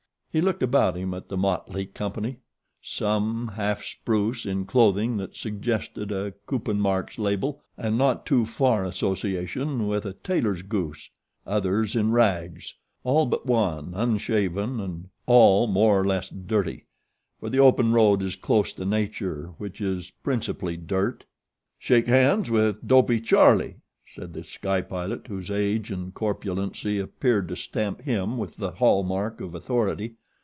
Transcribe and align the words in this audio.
He 0.33 0.39
looked 0.39 0.63
about 0.63 0.95
him 0.95 1.13
at 1.13 1.27
the 1.27 1.35
motley 1.35 1.85
company, 1.85 2.37
some 2.81 3.49
half 3.49 3.83
spruce 3.83 4.45
in 4.45 4.63
clothing 4.63 5.17
that 5.17 5.35
suggested 5.35 6.09
a 6.09 6.33
Kuppenmarx 6.47 7.19
label 7.19 7.61
and 7.77 7.95
a 7.95 7.97
not 7.97 8.25
too 8.25 8.45
far 8.45 8.85
association 8.85 9.87
with 9.89 10.05
a 10.05 10.13
tailor's 10.13 10.61
goose, 10.61 11.09
others 11.45 11.97
in 11.97 12.11
rags, 12.13 12.73
all 13.03 13.25
but 13.25 13.45
one 13.45 13.91
unshaven 13.93 14.79
and 14.79 15.09
all 15.25 15.67
more 15.67 15.99
or 15.99 16.05
less 16.05 16.29
dirty 16.29 16.85
for 17.41 17.49
the 17.49 17.59
open 17.59 17.91
road 17.91 18.21
is 18.21 18.37
close 18.37 18.71
to 18.71 18.85
Nature, 18.85 19.47
which 19.57 19.81
is 19.81 20.11
principally 20.23 20.77
dirt. 20.77 21.25
"Shake 21.77 22.07
hands 22.07 22.49
with 22.49 22.87
Dopey 22.87 23.19
Charlie," 23.19 23.75
said 24.05 24.31
The 24.31 24.45
Sky 24.45 24.81
Pilot, 24.81 25.27
whose 25.27 25.51
age 25.51 25.91
and 25.91 26.13
corpulency 26.13 26.99
appeared 26.99 27.49
to 27.49 27.55
stamp 27.57 28.01
him 28.03 28.37
with 28.37 28.55
the 28.57 28.71
hall 28.71 29.03
mark 29.03 29.41
of 29.41 29.53
authority. 29.53 30.15